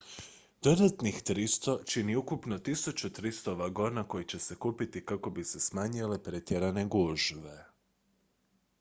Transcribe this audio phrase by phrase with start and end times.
[0.61, 6.85] dodatnih 300 čini ukupno 1300 vagona koji će se kupiti kako bi se smanjile pretjerane
[6.85, 7.63] gužve